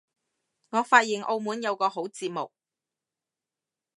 [0.71, 2.51] 我發現澳門有個好節目